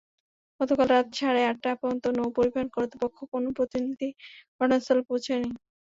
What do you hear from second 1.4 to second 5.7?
আটটা পর্যন্ত নৌপরিবহন কর্তৃপক্ষের কোনো প্রতিনিধি ঘটনাস্থলে পৌঁছাননি।